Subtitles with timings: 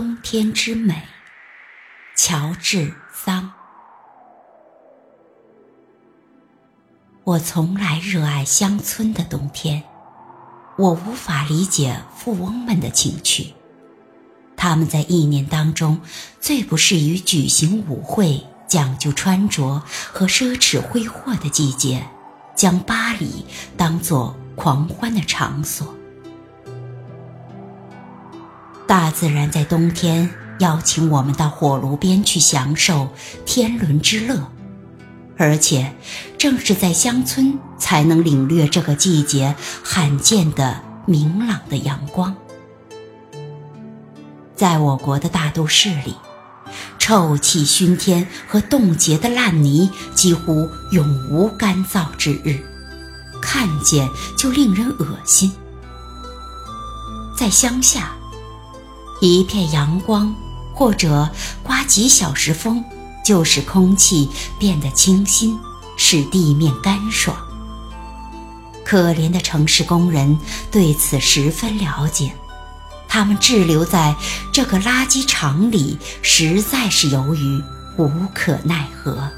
[0.00, 1.06] 冬天之美，
[2.16, 3.52] 乔治·桑。
[7.22, 9.82] 我从来热爱乡村的冬天，
[10.78, 13.52] 我无法理解富翁们的情趣。
[14.56, 16.00] 他们在一年当中
[16.40, 22.08] 最不适于举行舞会、讲究穿着和奢侈挥霍的季节，
[22.56, 23.44] 将巴黎
[23.76, 25.94] 当作狂欢的场所。
[28.90, 33.08] 大自然在冬天邀请我们到火炉边去享受
[33.46, 34.50] 天伦之乐，
[35.38, 35.94] 而且
[36.36, 39.54] 正是在乡村才能领略这个季节
[39.84, 42.34] 罕见的明朗的阳光。
[44.56, 46.16] 在我国的大都市里，
[46.98, 52.58] 臭气熏天和冻结的烂泥几乎永无干燥之日，
[53.40, 55.52] 看见就令人恶心。
[57.36, 58.10] 在乡下，
[59.20, 60.34] 一片阳光
[60.74, 61.28] 或者
[61.62, 62.82] 刮几小时风，
[63.24, 65.58] 就使空气变得清新，
[65.96, 67.36] 使地面干爽。
[68.84, 70.38] 可怜的城市工人
[70.70, 72.32] 对此十分了解。
[73.06, 74.14] 他们滞留在
[74.52, 77.62] 这个垃圾场里，实在是由于
[77.98, 79.28] 无可奈何。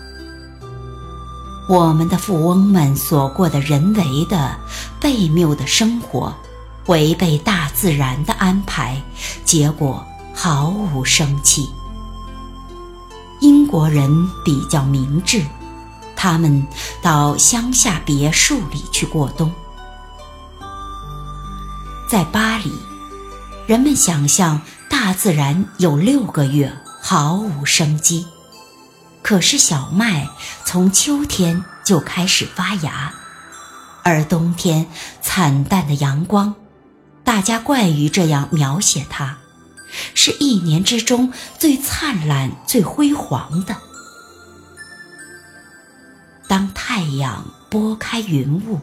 [1.68, 4.54] 我们的富翁们所过的人为的、
[5.00, 6.34] 悖谬的生活，
[6.86, 9.02] 违背大自然的安排，
[9.52, 11.68] 结果毫无生气。
[13.42, 14.10] 英国人
[14.42, 15.44] 比较明智，
[16.16, 16.66] 他们
[17.02, 19.52] 到乡下别墅里去过冬。
[22.08, 22.72] 在巴黎。
[23.66, 28.26] 人们想象大自然有六个月毫无生机，
[29.20, 30.30] 可是小麦
[30.64, 33.12] 从秋天就开始发芽，
[34.02, 34.86] 而冬天
[35.20, 36.54] 惨淡的阳光，
[37.22, 39.38] 大家怪于这样描写它，
[40.24, 43.74] 是一年之中最灿烂、最辉煌的。
[46.46, 48.78] 当太阳拨开云雾。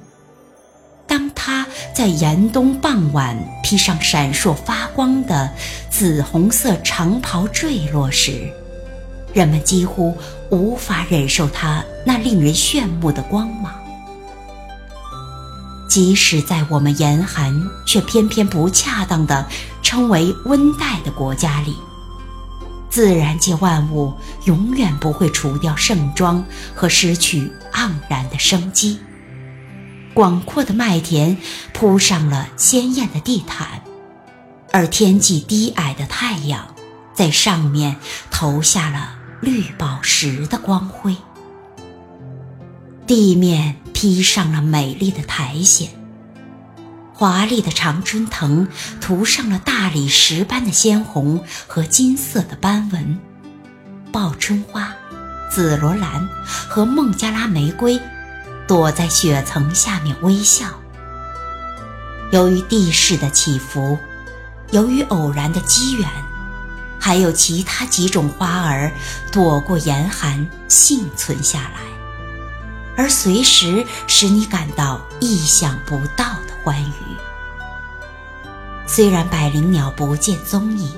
[1.07, 5.49] 当它在严冬傍晚披上闪烁发光的
[5.89, 8.51] 紫红色长袍坠落时，
[9.33, 10.13] 人们几乎
[10.51, 13.73] 无法忍受它那令人炫目的光芒。
[15.89, 19.45] 即使在我们严寒却偏偏不恰当的
[19.81, 21.75] 称为温带的国家里，
[22.89, 24.13] 自然界万物
[24.45, 26.45] 永远不会除掉盛装
[26.75, 28.99] 和失去盎然的生机。
[30.13, 31.35] 广阔的麦田
[31.73, 33.81] 铺上了鲜艳的地毯，
[34.71, 36.75] 而天际低矮的太阳
[37.13, 37.95] 在上面
[38.29, 41.15] 投下了绿宝石的光辉。
[43.07, 45.89] 地面披上了美丽的苔藓，
[47.13, 48.65] 华丽的常春藤
[49.01, 53.19] 涂上了大理石般的鲜红和金色的斑纹，
[54.09, 54.93] 报春花、
[55.51, 56.29] 紫罗兰
[56.69, 57.99] 和孟加拉玫瑰。
[58.69, 60.67] 躲在雪层下面微笑。
[62.31, 63.97] 由于地势的起伏，
[64.71, 66.07] 由于偶然的机缘，
[66.97, 68.93] 还有其他几种花儿
[69.29, 71.81] 躲过严寒幸存下来，
[72.99, 77.15] 而随时使你感到意想不到的欢愉。
[78.85, 80.91] 虽然百灵鸟不见踪影，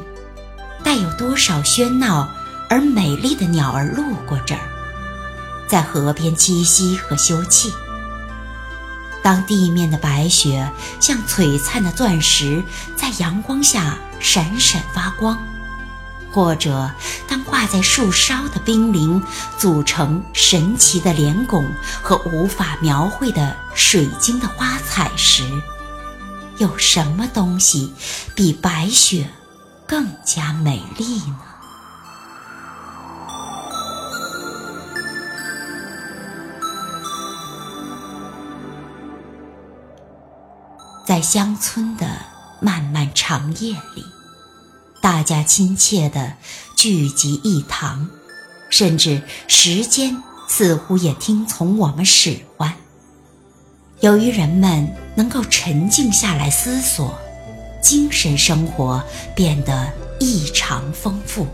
[0.83, 2.27] 但有多少喧闹
[2.67, 4.61] 而美丽的鸟儿路过这儿？
[5.67, 7.71] 在河边栖息和休憩。
[9.21, 12.63] 当地面的白雪像璀璨的钻石，
[12.95, 15.37] 在阳光下闪闪发光；
[16.31, 16.89] 或者
[17.27, 19.21] 当挂在树梢的冰凌
[19.57, 21.65] 组成神奇的莲拱
[22.01, 25.43] 和无法描绘的水晶的花彩时，
[26.57, 27.93] 有什么东西
[28.33, 29.29] 比白雪
[29.85, 31.39] 更加美丽呢？
[41.03, 42.07] 在乡村的
[42.61, 44.05] 漫漫长夜里，
[45.01, 46.33] 大家亲切地
[46.75, 48.07] 聚集一堂，
[48.69, 52.71] 甚至时间似乎也听从我们使唤。
[54.01, 57.17] 由于人们能够沉静下来思索，
[57.81, 59.03] 精神生活
[59.35, 61.47] 变得异常丰富。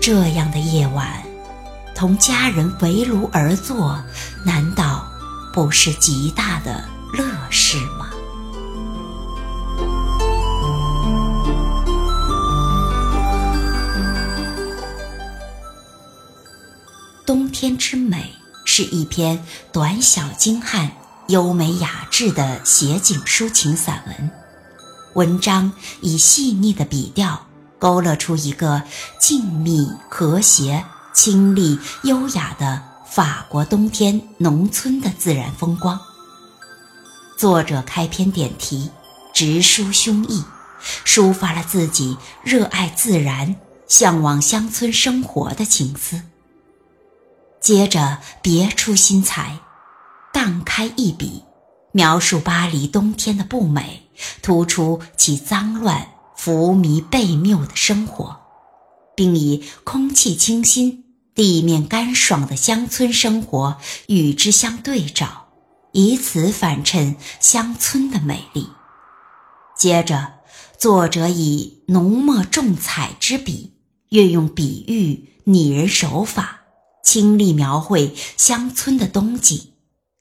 [0.00, 1.22] 这样的夜晚，
[1.94, 4.02] 同家人围炉而坐，
[4.44, 5.06] 难道？
[5.52, 7.78] 不是极大的乐事
[17.64, 18.18] 天之美》
[18.66, 20.92] 是一篇短小精悍、
[21.28, 24.30] 优美雅致的写景抒情散文，
[25.14, 25.72] 文章
[26.02, 27.46] 以细腻的笔调
[27.78, 28.82] 勾勒出一个
[29.18, 30.84] 静谧、和谐、
[31.14, 35.98] 清丽、优雅的法国冬天农村的自然风光。
[37.38, 38.90] 作者开篇点题，
[39.32, 40.44] 直抒胸臆，
[41.06, 43.56] 抒发了自己热爱自然、
[43.88, 46.20] 向往乡村生活的情思。
[47.64, 49.58] 接着别出心裁，
[50.34, 51.44] 荡开一笔，
[51.92, 54.02] 描述巴黎冬天的不美，
[54.42, 58.38] 突出其脏乱、浮靡悖谬的生活，
[59.16, 63.78] 并以空气清新、地面干爽的乡村生活
[64.08, 65.46] 与之相对照。
[65.92, 68.68] 以此反衬乡村的美丽。
[69.74, 70.34] 接着，
[70.76, 73.72] 作者以浓墨重彩之笔，
[74.10, 76.63] 运用比喻拟人手法，
[77.04, 79.68] 倾力描绘乡村的冬景，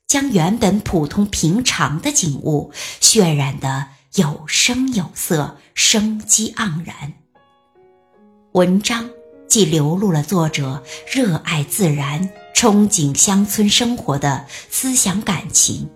[0.06, 2.72] 将原本普通平常的景物
[3.02, 7.14] 渲染得有声有色、生机盎然。
[8.52, 9.10] 文章
[9.48, 12.30] 既流露了作者热爱自然。
[12.56, 15.90] 憧憬乡村生活的思想感情，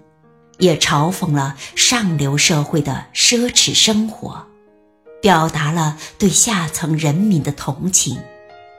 [0.58, 4.46] 也嘲讽了上流社会的奢侈生活，
[5.22, 8.20] 表达了对下层人民的同情，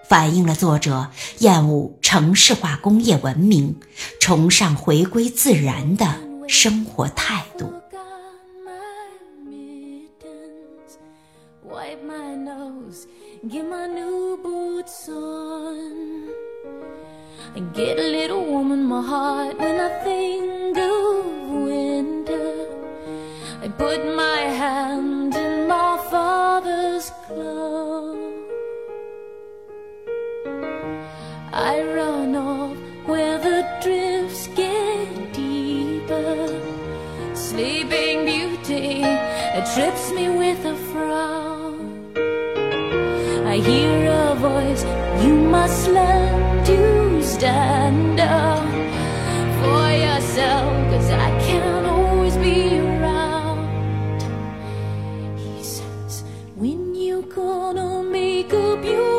[0.08, 1.08] 反映了作者
[1.40, 3.78] 厌恶城市化工业文明、
[4.18, 6.06] 崇尚回归自然的
[6.48, 7.72] 生活态度。
[17.54, 22.66] and get a little warm in my heart when I think of winter.
[23.62, 27.97] I put my hand in my father's glove.
[43.60, 44.84] hear a voice,
[45.24, 48.64] you must learn to stand up
[49.60, 54.22] for yourself, cause I can't always be around.
[55.38, 56.24] He says,
[56.54, 59.17] when you gonna make up your